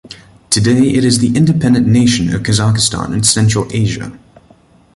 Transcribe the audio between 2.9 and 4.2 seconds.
in Central Asia.